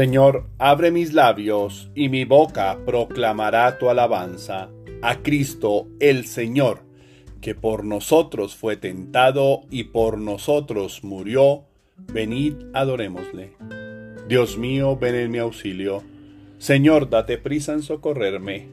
Señor, 0.00 0.46
abre 0.56 0.90
mis 0.90 1.12
labios 1.12 1.90
y 1.94 2.08
mi 2.08 2.24
boca 2.24 2.78
proclamará 2.86 3.76
tu 3.76 3.90
alabanza 3.90 4.70
a 5.02 5.16
Cristo 5.16 5.88
el 6.00 6.24
Señor, 6.24 6.84
que 7.42 7.54
por 7.54 7.84
nosotros 7.84 8.56
fue 8.56 8.78
tentado 8.78 9.60
y 9.70 9.84
por 9.84 10.16
nosotros 10.16 11.04
murió. 11.04 11.64
Venid, 12.14 12.54
adorémosle. 12.72 13.52
Dios 14.26 14.56
mío, 14.56 14.96
ven 14.96 15.16
en 15.16 15.30
mi 15.32 15.36
auxilio. 15.36 16.02
Señor, 16.56 17.10
date 17.10 17.36
prisa 17.36 17.74
en 17.74 17.82
socorrerme. 17.82 18.68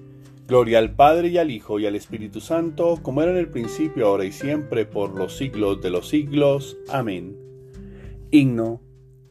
Gloria 0.47 0.79
al 0.79 0.95
Padre 0.95 1.27
y 1.27 1.37
al 1.39 1.51
Hijo 1.51 1.77
y 1.77 1.87
al 1.87 1.97
Espíritu 1.97 2.39
Santo, 2.39 2.99
como 3.01 3.21
era 3.21 3.31
en 3.31 3.37
el 3.37 3.49
principio, 3.49 4.07
ahora 4.07 4.23
y 4.23 4.31
siempre, 4.31 4.85
por 4.85 5.13
los 5.13 5.35
siglos 5.35 5.81
de 5.81 5.89
los 5.89 6.07
siglos. 6.07 6.77
Amén. 6.87 7.35
Himno 8.31 8.86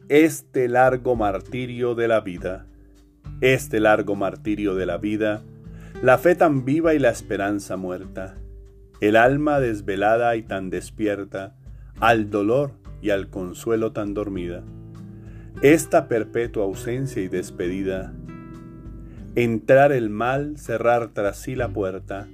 este 0.09 0.69
largo 0.69 1.17
martirio 1.17 1.93
de 1.93 2.07
la 2.07 2.21
vida, 2.21 2.65
este 3.41 3.81
largo 3.81 4.15
martirio 4.15 4.73
de 4.75 4.85
la 4.85 4.97
vida, 4.97 5.41
la 6.01 6.17
fe 6.17 6.35
tan 6.35 6.63
viva 6.63 6.93
y 6.93 6.99
la 6.99 7.09
esperanza 7.09 7.75
muerta, 7.75 8.37
el 9.01 9.17
alma 9.17 9.59
desvelada 9.59 10.35
y 10.37 10.43
tan 10.43 10.69
despierta, 10.69 11.55
al 11.99 12.29
dolor 12.29 12.71
y 13.01 13.09
al 13.09 13.29
consuelo 13.29 13.91
tan 13.91 14.13
dormida, 14.13 14.63
esta 15.61 16.07
perpetua 16.07 16.63
ausencia 16.63 17.21
y 17.21 17.27
despedida, 17.27 18.13
entrar 19.35 19.91
el 19.91 20.09
mal, 20.09 20.57
cerrar 20.57 21.09
tras 21.09 21.37
sí 21.37 21.55
la 21.55 21.67
puerta, 21.67 22.27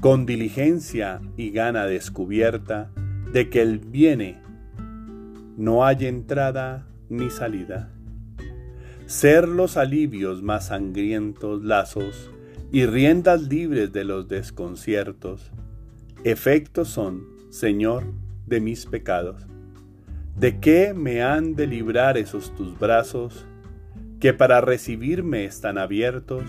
con 0.00 0.24
diligencia 0.24 1.20
y 1.36 1.50
gana 1.50 1.84
descubierta 1.84 2.90
de 3.32 3.50
que 3.50 3.60
el 3.60 3.80
viene 3.80 4.40
no 5.58 5.84
hay 5.84 6.06
entrada 6.06 6.86
ni 7.08 7.30
salida. 7.30 7.90
Ser 9.06 9.48
los 9.48 9.76
alivios 9.76 10.42
más 10.42 10.66
sangrientos 10.66 11.64
lazos 11.64 12.30
y 12.70 12.84
riendas 12.84 13.42
libres 13.42 13.92
de 13.92 14.04
los 14.04 14.28
desconciertos, 14.28 15.50
efectos 16.24 16.88
son, 16.88 17.24
Señor, 17.50 18.04
de 18.46 18.60
mis 18.60 18.86
pecados. 18.86 19.46
¿De 20.36 20.60
qué 20.60 20.94
me 20.94 21.22
han 21.22 21.56
de 21.56 21.66
librar 21.66 22.18
esos 22.18 22.54
tus 22.54 22.78
brazos, 22.78 23.46
que 24.20 24.34
para 24.34 24.60
recibirme 24.60 25.44
están 25.44 25.78
abiertos 25.78 26.44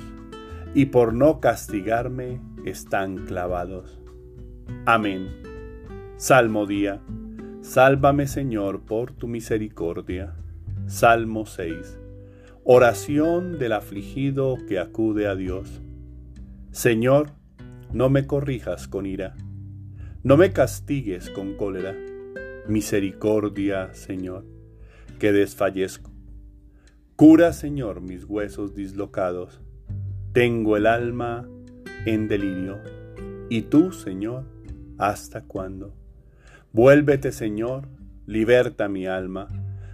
y 0.76 0.88
por 0.88 1.14
no 1.14 1.40
castigarme 1.40 2.42
están 2.66 3.26
clavados? 3.26 4.00
Amén. 4.86 5.30
Salmo 6.18 6.66
día. 6.66 7.02
Sálvame 7.62 8.28
Señor 8.28 8.82
por 8.82 9.12
tu 9.12 9.28
misericordia. 9.28 10.39
Salmo 10.90 11.46
6. 11.46 12.00
Oración 12.64 13.60
del 13.60 13.74
afligido 13.74 14.58
que 14.68 14.80
acude 14.80 15.28
a 15.28 15.36
Dios. 15.36 15.84
Señor, 16.72 17.34
no 17.94 18.10
me 18.10 18.26
corrijas 18.26 18.88
con 18.88 19.06
ira, 19.06 19.36
no 20.24 20.36
me 20.36 20.52
castigues 20.52 21.30
con 21.30 21.54
cólera. 21.54 21.96
Misericordia, 22.68 23.94
Señor, 23.94 24.48
que 25.20 25.32
desfallezco. 25.32 26.10
Cura, 27.16 27.54
Señor, 27.54 28.02
mis 28.02 28.26
huesos 28.26 28.74
dislocados. 28.74 29.62
Tengo 30.34 30.76
el 30.76 30.88
alma 30.88 31.48
en 32.08 32.28
delirio. 32.28 32.80
¿Y 33.48 33.62
tú, 33.62 33.92
Señor, 33.92 34.46
hasta 34.98 35.42
cuándo? 35.44 35.94
Vuélvete, 36.74 37.32
Señor, 37.32 37.88
liberta 38.26 38.90
mi 38.90 39.06
alma 39.06 39.48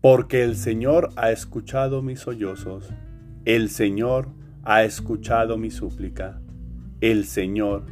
porque 0.00 0.42
el 0.42 0.56
Señor 0.56 1.10
ha 1.16 1.30
escuchado 1.30 2.00
mis 2.00 2.20
sollozos, 2.20 2.88
el 3.44 3.68
Señor 3.68 4.28
ha 4.64 4.82
escuchado 4.84 5.58
mi 5.58 5.70
súplica, 5.70 6.40
el 7.02 7.26
Señor 7.26 7.84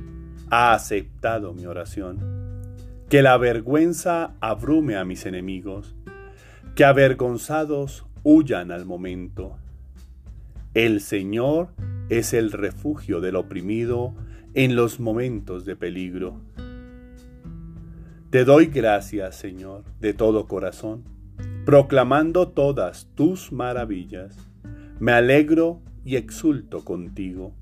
ha 0.50 0.72
aceptado 0.72 1.52
mi 1.52 1.66
oración. 1.66 2.18
Que 3.10 3.22
la 3.22 3.36
vergüenza 3.36 4.34
abrume 4.40 4.96
a 4.96 5.04
mis 5.04 5.26
enemigos, 5.26 5.94
que 6.74 6.84
avergonzados 6.84 8.06
huyan 8.22 8.70
al 8.70 8.84
momento. 8.84 9.56
El 10.74 11.00
Señor 11.00 11.68
es 12.08 12.32
el 12.32 12.52
refugio 12.52 13.20
del 13.20 13.36
oprimido 13.36 14.14
en 14.54 14.76
los 14.76 15.00
momentos 15.00 15.64
de 15.64 15.76
peligro. 15.76 16.40
Te 18.30 18.44
doy 18.44 18.66
gracias, 18.66 19.36
Señor, 19.36 19.84
de 20.00 20.12
todo 20.12 20.46
corazón 20.46 21.17
proclamando 21.68 22.48
todas 22.48 23.08
tus 23.14 23.52
maravillas. 23.52 24.34
Me 25.00 25.12
alegro 25.12 25.82
y 26.02 26.16
exulto 26.16 26.82
contigo, 26.82 27.52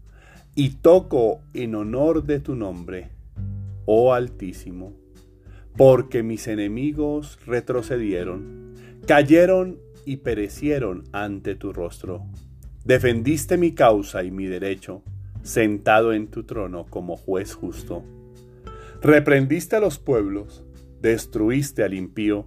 y 0.55 0.77
toco 0.77 1.41
en 1.55 1.75
honor 1.75 2.23
de 2.23 2.39
tu 2.39 2.55
nombre, 2.55 3.11
oh 3.85 4.15
Altísimo, 4.15 4.93
porque 5.77 6.23
mis 6.23 6.47
enemigos 6.47 7.41
retrocedieron, 7.47 8.75
cayeron 9.09 9.81
y 10.05 10.19
perecieron 10.19 11.03
ante 11.11 11.57
tu 11.57 11.73
rostro. 11.73 12.23
Defendiste 12.85 13.59
mi 13.59 13.73
causa 13.73 14.23
y 14.23 14.31
mi 14.31 14.47
derecho, 14.47 15.03
sentado 15.43 16.13
en 16.13 16.29
tu 16.29 16.45
trono 16.45 16.87
como 16.89 17.17
juez 17.17 17.55
justo. 17.55 18.05
Reprendiste 19.03 19.75
a 19.75 19.81
los 19.81 19.99
pueblos, 19.99 20.63
destruiste 21.03 21.83
al 21.83 21.93
impío, 21.93 22.47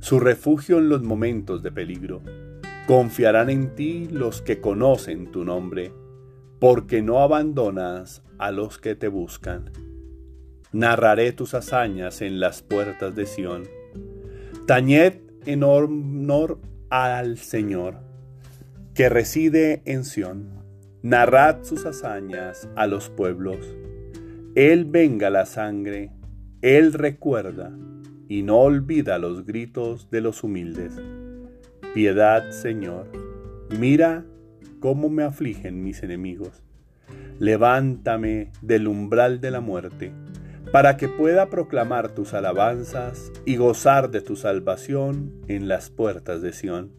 su 0.00 0.20
refugio 0.20 0.78
en 0.78 0.88
los 0.88 1.02
momentos 1.02 1.62
de 1.62 1.72
peligro 1.72 2.22
Confiarán 2.86 3.50
en 3.50 3.74
ti 3.74 4.06
los 4.12 4.42
que 4.42 4.60
conocen 4.60 5.32
tu 5.32 5.44
nombre, 5.44 5.92
porque 6.60 7.02
no 7.02 7.20
abandonas 7.20 8.22
a 8.38 8.52
los 8.52 8.78
que 8.78 8.94
te 8.94 9.08
buscan. 9.08 9.72
Narraré 10.70 11.32
tus 11.32 11.54
hazañas 11.54 12.22
en 12.22 12.38
las 12.38 12.62
puertas 12.62 13.16
de 13.16 13.26
Sión. 13.26 13.64
Tañed 14.68 15.14
en 15.46 15.64
honor 15.64 16.60
al 16.88 17.38
Señor, 17.38 17.96
que 18.94 19.08
reside 19.08 19.82
en 19.84 20.04
Sión. 20.04 20.62
Narrad 21.02 21.64
sus 21.64 21.86
hazañas 21.86 22.68
a 22.76 22.86
los 22.86 23.10
pueblos. 23.10 23.58
Él 24.54 24.84
venga 24.84 25.28
la 25.28 25.44
sangre, 25.44 26.12
Él 26.62 26.92
recuerda 26.92 27.76
y 28.28 28.42
no 28.42 28.58
olvida 28.58 29.18
los 29.18 29.46
gritos 29.46 30.10
de 30.10 30.20
los 30.20 30.42
humildes. 30.42 30.94
Piedad, 31.94 32.50
Señor. 32.50 33.06
Mira 33.78 34.24
cómo 34.80 35.08
me 35.08 35.22
afligen 35.22 35.82
mis 35.82 36.02
enemigos. 36.02 36.62
Levántame 37.38 38.50
del 38.62 38.88
umbral 38.88 39.40
de 39.40 39.50
la 39.50 39.60
muerte, 39.60 40.12
para 40.72 40.96
que 40.96 41.08
pueda 41.08 41.48
proclamar 41.48 42.14
tus 42.14 42.34
alabanzas 42.34 43.32
y 43.44 43.56
gozar 43.56 44.10
de 44.10 44.20
tu 44.20 44.36
salvación 44.36 45.32
en 45.48 45.68
las 45.68 45.90
puertas 45.90 46.42
de 46.42 46.52
Sión. 46.52 46.92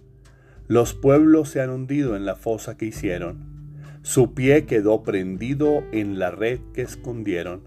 Los 0.67 0.93
pueblos 0.93 1.49
se 1.49 1.61
han 1.61 1.69
hundido 1.69 2.15
en 2.15 2.25
la 2.25 2.35
fosa 2.35 2.77
que 2.77 2.85
hicieron. 2.85 3.57
Su 4.01 4.33
pie 4.33 4.65
quedó 4.65 5.03
prendido 5.03 5.83
en 5.91 6.19
la 6.19 6.31
red 6.31 6.59
que 6.73 6.81
escondieron. 6.81 7.61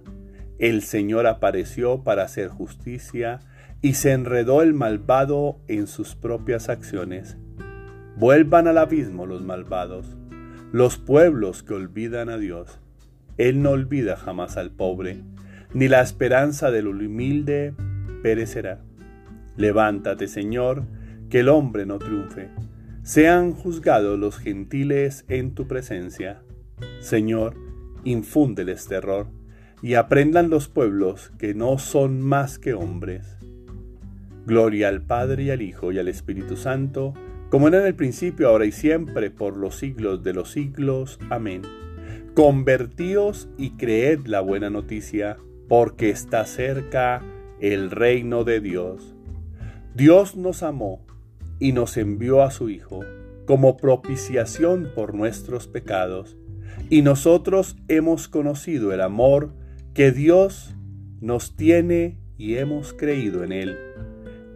El 0.59 0.83
Señor 0.83 1.27
apareció 1.27 2.03
para 2.03 2.25
hacer 2.25 2.49
justicia 2.49 3.41
y 3.83 3.95
se 3.95 4.13
enredó 4.13 4.63
el 4.63 4.75
malvado 4.75 5.59
en 5.69 5.87
sus 5.87 6.15
propias 6.15 6.69
acciones. 6.69 7.37
Vuelvan 8.17 8.69
al 8.69 8.79
abismo 8.79 9.27
los 9.27 9.43
malvados, 9.43 10.17
los 10.73 10.99
pueblos 10.99 11.63
que 11.63 11.75
olvidan 11.75 12.29
a 12.29 12.37
Dios. 12.37 12.79
Él 13.39 13.63
no 13.63 13.71
olvida 13.71 14.17
jamás 14.17 14.57
al 14.57 14.71
pobre, 14.71 15.23
ni 15.73 15.89
la 15.89 16.03
esperanza 16.03 16.71
del 16.71 16.89
humilde 16.89 17.75
perecerá. 18.23 18.83
Levántate, 19.57 20.29
Señor, 20.29 20.85
que 21.31 21.41
el 21.41 21.49
hombre 21.49 21.87
no 21.87 21.99
triunfe. 21.99 22.51
Sean 23.03 23.53
juzgados 23.53 24.19
los 24.19 24.39
gentiles 24.39 25.25
en 25.29 25.55
tu 25.55 25.67
presencia. 25.67 26.43
Señor, 27.01 27.57
infúndeles 28.05 28.87
terror, 28.87 29.29
y 29.83 29.95
aprendan 29.95 30.51
los 30.51 30.69
pueblos 30.69 31.33
que 31.39 31.55
no 31.55 31.79
son 31.79 32.21
más 32.21 32.59
que 32.59 32.75
hombres. 32.75 33.40
Gloria 34.51 34.89
al 34.89 35.03
Padre 35.03 35.45
y 35.45 35.51
al 35.51 35.63
Hijo 35.63 35.93
y 35.93 36.01
al 36.01 36.09
Espíritu 36.09 36.57
Santo, 36.57 37.15
como 37.51 37.69
era 37.69 37.79
en 37.79 37.87
el 37.87 37.95
principio, 37.95 38.49
ahora 38.49 38.65
y 38.65 38.73
siempre, 38.73 39.31
por 39.31 39.57
los 39.57 39.77
siglos 39.77 40.25
de 40.25 40.33
los 40.35 40.51
siglos. 40.51 41.21
Amén. 41.31 41.63
Convertíos 42.35 43.49
y 43.57 43.77
creed 43.77 44.27
la 44.27 44.41
buena 44.41 44.69
noticia, 44.69 45.37
porque 45.69 46.11
está 46.11 46.45
cerca 46.47 47.23
el 47.61 47.93
reino 47.93 48.43
de 48.43 48.61
Dios. 48.61 49.15
Dios 49.95 50.35
nos 50.35 50.65
amó 50.65 51.07
y 51.61 51.71
nos 51.71 51.97
envió 51.97 52.43
a 52.43 52.51
su 52.51 52.71
Hijo 52.71 53.05
como 53.47 53.77
propiciación 53.77 54.91
por 54.97 55.15
nuestros 55.15 55.69
pecados, 55.69 56.37
y 56.89 57.03
nosotros 57.03 57.77
hemos 57.87 58.27
conocido 58.27 58.93
el 58.93 59.01
amor 59.01 59.55
que 59.95 60.11
Dios 60.11 60.75
nos 61.21 61.55
tiene 61.55 62.19
y 62.37 62.57
hemos 62.57 62.93
creído 62.93 63.45
en 63.45 63.53
Él. 63.53 63.77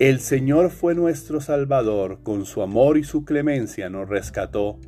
El 0.00 0.18
Señor 0.18 0.70
fue 0.70 0.96
nuestro 0.96 1.40
Salvador, 1.40 2.18
con 2.24 2.46
su 2.46 2.62
amor 2.62 2.98
y 2.98 3.04
su 3.04 3.24
clemencia 3.24 3.88
nos 3.88 4.08
rescató, 4.08 4.80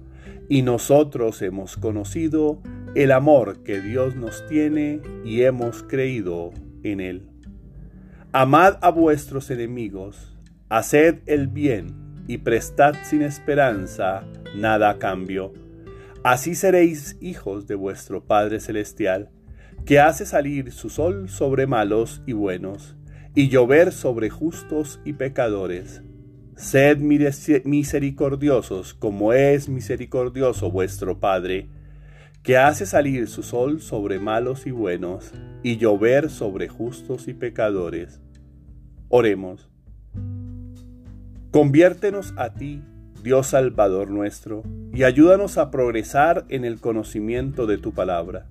y 0.49 0.63
nosotros 0.63 1.43
hemos 1.43 1.77
conocido 1.77 2.61
el 2.97 3.13
amor 3.13 3.63
que 3.63 3.81
Dios 3.81 4.17
nos 4.17 4.45
tiene 4.49 5.01
y 5.25 5.43
hemos 5.43 5.85
creído 5.85 6.51
en 6.83 6.99
Él. 6.99 7.29
Amad 8.33 8.79
a 8.83 8.91
vuestros 8.91 9.49
enemigos, 9.53 10.37
haced 10.71 11.21
el 11.27 11.47
bien 11.47 12.25
y 12.27 12.39
prestad 12.39 12.97
sin 13.05 13.23
esperanza 13.23 14.25
nada 14.57 14.91
a 14.91 14.99
cambio. 14.99 15.53
Así 16.25 16.57
seréis 16.57 17.17
hijos 17.21 17.69
de 17.69 17.77
vuestro 17.77 18.25
Padre 18.25 18.59
Celestial, 18.59 19.31
que 19.85 20.01
hace 20.01 20.27
salir 20.27 20.73
su 20.73 20.91
sol 20.91 21.29
sobre 21.29 21.69
malos 21.69 22.23
y 22.27 22.33
buenos 22.33 22.96
y 23.37 23.51
llover 23.51 23.93
sobre 23.93 24.31
justos 24.31 24.99
y 25.05 25.13
pecadores. 25.13 26.01
Sed 26.57 26.97
misericordiosos 26.99 28.95
como 28.95 29.35
es 29.35 29.69
misericordioso 29.69 30.71
vuestro 30.71 31.21
Padre, 31.21 31.69
que 32.43 32.57
hace 32.57 32.87
salir 32.87 33.29
su 33.29 33.43
sol 33.43 33.83
sobre 33.83 34.19
malos 34.19 34.67
y 34.67 34.71
buenos, 34.71 35.33
y 35.63 35.77
llover 35.77 36.31
sobre 36.31 36.69
justos 36.69 37.29
y 37.29 37.35
pecadores. 37.35 38.23
Oremos. 39.11 39.69
Conviértenos 41.51 42.33
a 42.39 42.55
ti, 42.55 42.83
Dios 43.23 43.49
Salvador 43.49 44.11
nuestro, 44.11 44.63
y 44.95 45.03
ayúdanos 45.03 45.59
a 45.59 45.71
progresar 45.71 46.47
en 46.49 46.65
el 46.65 46.81
conocimiento 46.81 47.67
de 47.67 47.77
tu 47.77 47.93
palabra, 47.93 48.47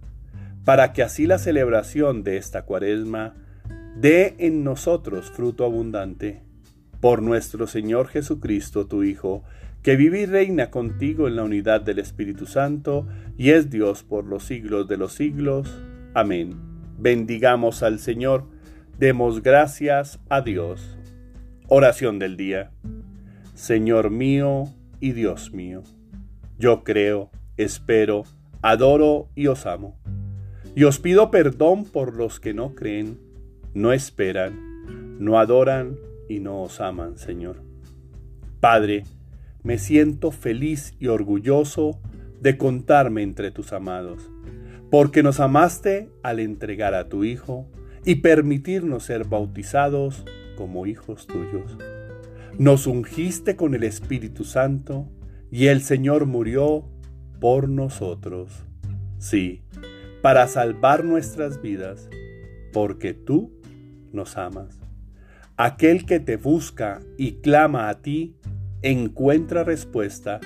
para 0.64 0.94
que 0.94 1.02
así 1.02 1.26
la 1.26 1.40
celebración 1.40 2.24
de 2.24 2.38
esta 2.38 2.66
cuaresma 2.66 3.34
dé 3.96 4.36
en 4.40 4.64
nosotros 4.64 5.32
fruto 5.32 5.66
abundante. 5.66 6.42
Por 7.00 7.22
nuestro 7.22 7.68
Señor 7.68 8.08
Jesucristo, 8.08 8.88
tu 8.88 9.04
Hijo, 9.04 9.44
que 9.84 9.96
vive 9.96 10.22
y 10.22 10.26
reina 10.26 10.72
contigo 10.72 11.28
en 11.28 11.36
la 11.36 11.44
unidad 11.44 11.82
del 11.82 12.00
Espíritu 12.00 12.46
Santo, 12.46 13.08
y 13.38 13.52
es 13.52 13.70
Dios 13.70 14.04
por 14.04 14.26
los 14.26 14.44
siglos 14.44 14.88
de 14.88 14.98
los 14.98 15.14
siglos. 15.14 15.82
Amén. 16.14 16.56
Bendigamos 16.98 17.84
al 17.84 18.00
Señor, 18.00 18.46
demos 18.98 19.44
gracias 19.44 20.20
a 20.30 20.42
Dios. 20.42 20.98
Oración 21.68 22.20
del 22.20 22.38
día. 22.38 22.72
Señor 23.54 24.10
mío 24.10 24.66
y 25.00 25.12
Dios 25.12 25.54
mío, 25.54 25.84
yo 26.58 26.84
creo, 26.84 27.30
espero, 27.58 28.24
adoro 28.62 29.30
y 29.36 29.48
os 29.48 29.66
amo. 29.66 29.98
Y 30.76 30.84
os 30.84 31.00
pido 31.00 31.32
perdón 31.32 31.86
por 31.86 32.16
los 32.16 32.40
que 32.40 32.54
no 32.54 32.76
creen 32.76 33.25
no 33.76 33.92
esperan, 33.92 35.20
no 35.20 35.38
adoran 35.38 35.98
y 36.30 36.40
no 36.40 36.64
os 36.64 36.82
aman, 36.82 37.18
Señor. 37.18 37.58
Padre, 38.62 39.04
me 39.64 39.78
siento 39.78 40.32
feliz 40.32 40.96
y 41.00 41.08
orgulloso 41.08 42.00
de 42.42 42.58
contarme 42.58 43.22
entre 43.22 43.52
tus 43.52 43.74
amados, 43.74 44.32
porque 44.90 45.24
nos 45.24 45.40
amaste 45.40 46.10
al 46.24 46.40
entregar 46.40 46.94
a 46.94 47.10
tu 47.10 47.26
Hijo 47.26 47.68
y 48.06 48.16
permitirnos 48.16 49.04
ser 49.04 49.26
bautizados 49.26 50.24
como 50.56 50.86
hijos 50.86 51.28
tuyos. 51.28 51.78
Nos 52.58 52.88
ungiste 52.88 53.58
con 53.58 53.76
el 53.76 53.84
Espíritu 53.84 54.46
Santo 54.46 55.10
y 55.52 55.68
el 55.68 55.82
Señor 55.82 56.28
murió 56.28 56.86
por 57.42 57.68
nosotros. 57.68 58.64
Sí, 59.18 59.64
para 60.22 60.48
salvar 60.48 61.04
nuestras 61.04 61.62
vidas, 61.62 62.10
porque 62.72 63.14
tú 63.14 63.52
nos 64.16 64.38
amas. 64.38 64.80
Aquel 65.58 66.06
que 66.06 66.20
te 66.20 66.38
busca 66.38 67.02
y 67.18 67.34
clama 67.42 67.90
a 67.90 68.02
ti, 68.02 68.36
encuentra 68.82 69.64
respuesta 69.64 70.40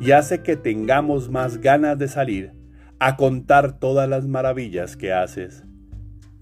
y 0.00 0.12
hace 0.12 0.42
que 0.42 0.56
tengamos 0.56 1.30
más 1.30 1.58
ganas 1.58 1.98
de 1.98 2.08
salir 2.08 2.52
a 2.98 3.16
contar 3.16 3.78
todas 3.78 4.08
las 4.08 4.26
maravillas 4.26 4.96
que 4.96 5.12
haces. 5.12 5.64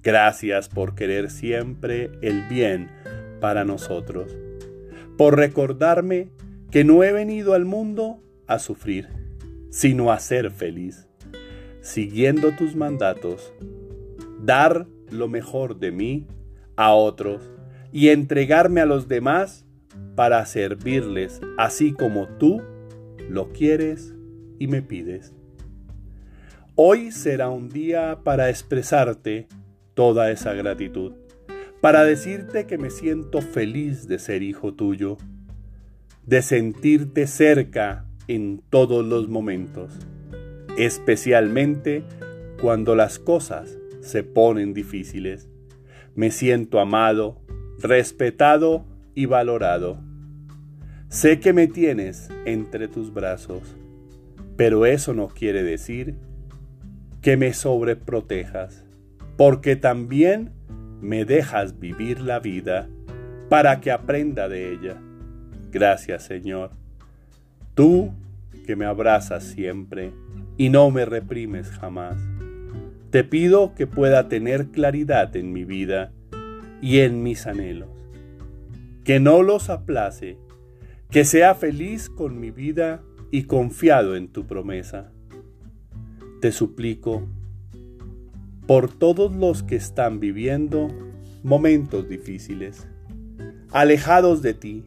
Gracias 0.03 0.69
por 0.69 0.95
querer 0.95 1.31
siempre 1.31 2.11
el 2.23 2.43
bien 2.49 2.89
para 3.41 3.65
nosotros, 3.65 4.37
por 5.17 5.37
recordarme 5.37 6.31
que 6.71 6.85
no 6.85 7.05
he 7.05 7.13
venido 7.13 7.55
al 7.55 7.65
mundo 7.65 8.23
a 8.47 8.59
sufrir, 8.59 9.09
sino 9.71 10.11
a 10.11 10.19
ser 10.19 10.51
feliz, 10.51 11.09
siguiendo 11.81 12.53
tus 12.53 12.75
mandatos, 12.77 13.53
dar 14.41 14.87
lo 15.11 15.29
mejor 15.29 15.79
de 15.79 15.93
mí 15.93 16.27
a 16.83 16.95
otros 16.95 17.49
y 17.93 18.09
entregarme 18.09 18.81
a 18.81 18.87
los 18.87 19.07
demás 19.07 19.65
para 20.17 20.45
servirles 20.47 21.41
así 21.57 21.93
como 21.93 22.27
tú 22.39 22.61
lo 23.29 23.53
quieres 23.53 24.15
y 24.59 24.67
me 24.67 24.83
pides. 24.83 25.33
Hoy 26.75 27.13
será 27.13 27.51
un 27.51 27.69
día 27.69 28.19
para 28.25 28.51
expresarte 28.51 29.47
toda 29.95 30.33
esa 30.33 30.55
gratitud, 30.55 31.13
para 31.81 32.03
decirte 32.03 32.67
que 32.67 32.79
me 32.79 32.91
siento 32.91 33.43
feliz 33.43 34.09
de 34.09 34.19
ser 34.19 34.43
hijo 34.43 34.75
tuyo, 34.75 35.19
de 36.27 36.43
sentirte 36.43 37.29
cerca 37.29 38.07
en 38.27 38.61
todos 38.71 39.05
los 39.05 39.29
momentos, 39.29 39.95
especialmente 40.77 42.03
cuando 42.61 42.97
las 42.97 43.21
cosas 43.21 43.79
se 44.01 44.25
ponen 44.25 44.75
difíciles 44.75 45.52
me 46.15 46.31
siento 46.31 46.81
amado, 46.81 47.41
respetado 47.79 48.85
y 49.15 49.27
valorado. 49.27 49.99
Sé 51.09 51.41
que 51.41 51.53
me 51.53 51.67
tienes 51.67 52.31
entre 52.47 52.89
tus 52.89 53.13
brazos, 53.13 53.77
pero 54.57 54.87
eso 54.87 55.15
no 55.15 55.29
quiere 55.29 55.63
decir 55.63 56.17
que 57.21 57.37
me 57.37 57.53
sobreprotejas, 57.53 58.85
porque 59.37 59.77
también 59.77 60.53
me 61.01 61.25
dejas 61.25 61.79
vivir 61.79 62.21
la 62.21 62.41
vida 62.41 62.89
para 63.49 63.81
que 63.81 63.91
aprenda 63.91 64.49
de 64.49 64.73
ella. 64.73 65.01
Gracias 65.71 66.25
Señor. 66.25 66.71
Tú 67.75 68.13
que 68.67 68.77
me 68.77 68.85
abrazas 68.85 69.45
siempre 69.45 70.13
y 70.57 70.69
no 70.69 70.91
me 70.91 71.05
reprimes 71.05 71.71
jamás. 71.71 72.17
Te 73.13 73.25
pido 73.25 73.75
que 73.75 73.87
pueda 73.87 74.31
tener 74.31 74.69
claridad 74.69 75.37
en 75.37 75.53
mi 75.53 75.67
vida 75.67 76.15
y 76.81 77.01
en 77.01 77.23
mis 77.23 77.47
anhelos, 77.47 77.91
que 79.05 79.21
no 79.21 79.43
los 79.43 79.69
aplace, 79.69 80.39
que 81.11 81.27
sea 81.27 81.55
feliz 81.55 82.09
con 82.09 82.41
mi 82.41 82.51
vida 82.51 83.03
y 83.31 83.43
confiado 83.43 84.17
en 84.17 84.29
tu 84.29 84.47
promesa. 84.47 85.13
Te 86.41 86.53
suplico 86.53 87.29
por 88.67 88.91
todos 88.91 89.37
los 89.37 89.63
que 89.63 89.77
están 89.77 90.19
viviendo 90.19 90.89
momentos 91.43 92.09
difíciles, 92.09 92.89
alejados 93.73 94.41
de 94.41 94.55
ti, 94.55 94.85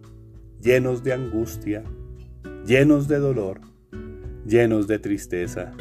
llenos 0.60 1.03
de 1.03 1.13
angustia, 1.13 1.84
llenos 2.65 3.08
de 3.08 3.20
dolor, 3.20 3.62
llenos 4.48 4.88
de 4.88 4.98
tristeza 4.98 5.75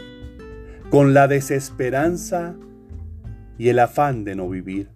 con 0.95 1.13
la 1.13 1.27
desesperanza 1.27 2.55
y 3.59 3.69
el 3.69 3.81
afán 3.81 4.23
de 4.23 4.37
no 4.37 4.49
vivir, 4.49 4.91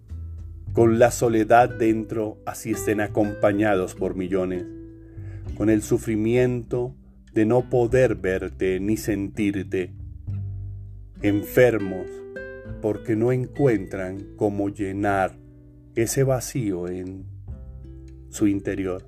con 0.71 0.97
la 0.97 1.11
soledad 1.11 1.67
dentro, 1.67 2.37
así 2.45 2.71
estén 2.71 3.01
acompañados 3.01 3.95
por 3.95 4.15
millones, 4.15 4.65
con 5.57 5.69
el 5.69 5.81
sufrimiento 5.81 6.95
de 7.33 7.45
no 7.45 7.69
poder 7.69 8.15
verte 8.15 8.79
ni 8.79 8.95
sentirte, 8.95 9.91
enfermos 11.21 12.07
porque 12.81 13.17
no 13.17 13.33
encuentran 13.33 14.25
cómo 14.37 14.69
llenar 14.69 15.35
ese 15.95 16.23
vacío 16.23 16.87
en 16.87 17.25
su 18.29 18.47
interior, 18.47 19.05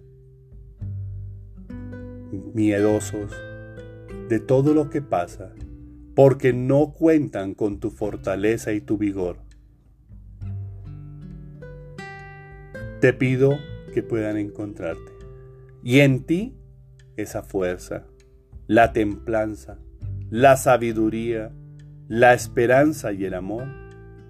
miedosos 2.54 3.32
de 4.28 4.42
todo 4.42 4.74
lo 4.74 4.90
que 4.90 5.02
pasa, 5.02 5.54
porque 6.16 6.54
no 6.54 6.94
cuentan 6.94 7.54
con 7.54 7.80
tu 7.80 7.90
fortaleza 7.90 8.74
y 8.74 8.82
tu 8.82 8.98
vigor. 8.98 9.38
Te 13.00 13.14
pido 13.14 13.58
que 13.94 14.04
puedan 14.04 14.38
encontrarte 14.38 15.12
y 15.84 16.00
en 16.00 16.24
ti 16.24 16.56
esa 17.18 17.44
fuerza, 17.44 18.06
la 18.68 18.94
templanza, 18.94 19.80
la 20.30 20.56
sabiduría, 20.58 21.52
la 22.08 22.34
esperanza 22.34 23.12
y 23.12 23.26
el 23.26 23.34
amor 23.34 23.66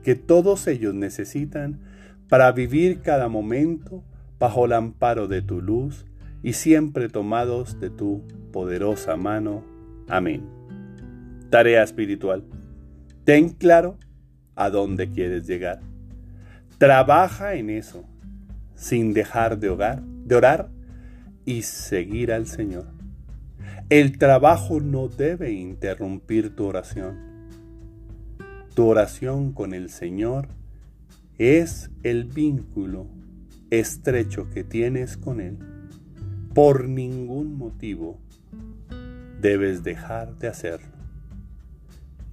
que 0.03 0.15
todos 0.15 0.67
ellos 0.67 0.93
necesitan 0.93 1.79
para 2.27 2.51
vivir 2.51 3.01
cada 3.01 3.27
momento 3.27 4.03
bajo 4.39 4.65
el 4.65 4.73
amparo 4.73 5.27
de 5.27 5.41
tu 5.41 5.61
luz 5.61 6.05
y 6.41 6.53
siempre 6.53 7.09
tomados 7.09 7.79
de 7.79 7.89
tu 7.89 8.23
poderosa 8.51 9.15
mano. 9.15 9.63
Amén. 10.07 10.60
Tarea 11.51 11.83
espiritual. 11.83 12.45
Ten 13.25 13.49
claro 13.49 13.97
a 14.55 14.69
dónde 14.69 15.11
quieres 15.11 15.45
llegar. 15.45 15.81
Trabaja 16.77 17.55
en 17.55 17.69
eso, 17.69 18.05
sin 18.73 19.11
dejar 19.13 19.59
de, 19.59 19.67
hogar, 19.67 20.01
de 20.01 20.35
orar 20.35 20.69
y 21.43 21.63
seguir 21.63 22.31
al 22.31 22.47
Señor. 22.47 22.85
El 23.89 24.17
trabajo 24.17 24.79
no 24.79 25.09
debe 25.09 25.51
interrumpir 25.51 26.55
tu 26.55 26.67
oración. 26.67 27.17
Tu 28.73 28.87
oración 28.87 29.51
con 29.51 29.73
el 29.73 29.89
Señor 29.89 30.47
es 31.37 31.91
el 32.03 32.23
vínculo 32.23 33.07
estrecho 33.71 34.49
que 34.49 34.63
tienes 34.63 35.17
con 35.17 35.41
Él. 35.41 35.57
Por 36.53 36.87
ningún 36.87 37.57
motivo 37.57 38.21
debes 39.41 39.83
dejar 39.83 40.37
de 40.37 40.47
hacerlo. 40.47 41.00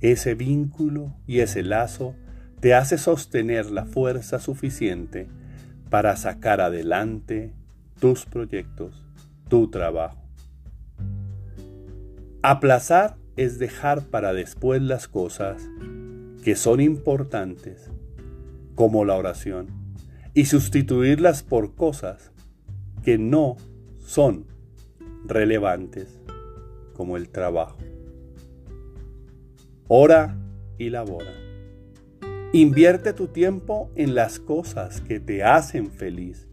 Ese 0.00 0.34
vínculo 0.34 1.14
y 1.26 1.40
ese 1.40 1.62
lazo 1.62 2.14
te 2.60 2.74
hace 2.74 2.98
sostener 2.98 3.66
la 3.70 3.84
fuerza 3.84 4.38
suficiente 4.38 5.28
para 5.90 6.16
sacar 6.16 6.60
adelante 6.60 7.52
tus 8.00 8.24
proyectos, 8.24 9.04
tu 9.48 9.70
trabajo. 9.70 10.22
Aplazar 12.42 13.16
es 13.36 13.58
dejar 13.58 14.06
para 14.06 14.32
después 14.32 14.82
las 14.82 15.08
cosas 15.08 15.68
que 16.44 16.54
son 16.54 16.80
importantes, 16.80 17.90
como 18.74 19.04
la 19.04 19.16
oración, 19.16 19.66
y 20.34 20.44
sustituirlas 20.44 21.42
por 21.42 21.74
cosas 21.74 22.30
que 23.02 23.18
no 23.18 23.56
son 23.98 24.46
relevantes, 25.26 26.20
como 26.94 27.16
el 27.16 27.28
trabajo. 27.28 27.78
Ora 29.88 30.38
y 30.78 30.90
labora. 30.90 31.32
Invierte 32.52 33.12
tu 33.12 33.28
tiempo 33.28 33.90
en 33.96 34.14
las 34.14 34.38
cosas 34.38 35.00
que 35.00 35.18
te 35.18 35.42
hacen 35.42 35.90
feliz, 35.90 36.48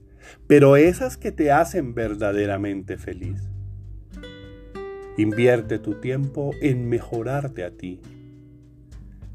pero 0.47 0.75
esas 0.75 1.17
que 1.17 1.31
te 1.31 1.51
hacen 1.51 1.93
verdaderamente 1.93 2.97
feliz. 2.97 3.41
Invierte 5.17 5.79
tu 5.79 5.95
tiempo 6.01 6.51
en 6.61 6.89
mejorarte 6.89 7.63
a 7.63 7.71
ti 7.71 8.01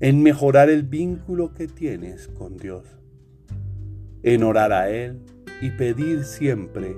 en 0.01 0.23
mejorar 0.23 0.71
el 0.71 0.83
vínculo 0.83 1.53
que 1.53 1.69
tienes 1.69 2.29
con 2.29 2.57
Dios, 2.57 2.87
en 4.23 4.43
orar 4.43 4.73
a 4.73 4.91
Él 4.91 5.21
y 5.61 5.71
pedir 5.71 6.25
siempre 6.25 6.97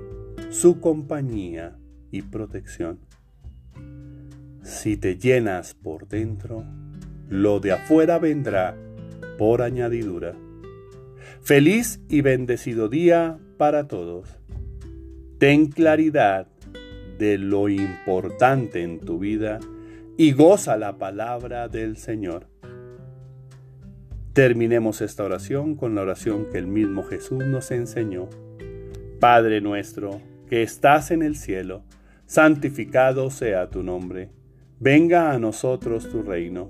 su 0.49 0.79
compañía 0.79 1.77
y 2.11 2.21
protección. 2.21 2.99
Si 4.61 4.95
te 4.95 5.17
llenas 5.17 5.73
por 5.73 6.07
dentro, 6.07 6.63
lo 7.29 7.59
de 7.59 7.71
afuera 7.71 8.19
vendrá 8.19 8.75
por 9.37 9.61
añadidura. 9.61 10.33
Feliz 11.41 11.99
y 12.09 12.21
bendecido 12.21 12.89
día 12.89 13.37
para 13.57 13.87
todos. 13.87 14.29
Ten 15.37 15.67
claridad 15.67 16.47
de 17.17 17.37
lo 17.37 17.69
importante 17.69 18.81
en 18.81 18.99
tu 18.99 19.19
vida 19.19 19.59
y 20.17 20.31
goza 20.31 20.77
la 20.77 20.97
palabra 20.97 21.67
del 21.67 21.97
Señor. 21.97 22.47
Terminemos 24.33 25.01
esta 25.01 25.23
oración 25.23 25.75
con 25.75 25.95
la 25.95 26.01
oración 26.01 26.47
que 26.51 26.57
el 26.57 26.67
mismo 26.67 27.03
Jesús 27.03 27.45
nos 27.45 27.71
enseñó. 27.71 28.29
Padre 29.19 29.61
nuestro, 29.61 30.21
que 30.49 30.63
estás 30.63 31.11
en 31.11 31.21
el 31.21 31.35
cielo, 31.35 31.83
santificado 32.25 33.29
sea 33.29 33.69
tu 33.69 33.83
nombre. 33.83 34.29
Venga 34.79 35.31
a 35.31 35.39
nosotros 35.39 36.09
tu 36.09 36.23
reino. 36.23 36.69